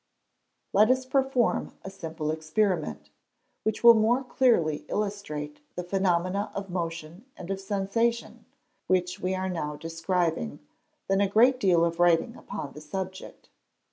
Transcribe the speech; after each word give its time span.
]Let 0.73 0.89
us 0.89 1.05
perform 1.05 1.77
a 1.83 1.91
simple 1.91 2.31
experiment, 2.31 3.11
which 3.61 3.83
will 3.83 3.93
more 3.93 4.23
clearly 4.23 4.77
illustrate 4.89 5.59
the 5.75 5.83
phenomena 5.83 6.49
of 6.55 6.71
motion 6.71 7.25
and 7.37 7.51
of 7.51 7.61
sensation, 7.61 8.45
which 8.87 9.19
we 9.19 9.35
are 9.35 9.47
now 9.47 9.75
describing, 9.75 10.57
than 11.07 11.21
a 11.21 11.27
great 11.29 11.59
deal 11.59 11.85
of 11.85 11.99
writing 11.99 12.35
upon 12.35 12.71
the 12.71 12.81
subject. 12.81 13.49